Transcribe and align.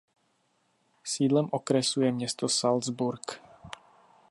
Sídlem 1.03 1.47
okresu 1.51 2.01
je 2.01 2.11
město 2.11 2.49
Salzburg. 2.49 3.21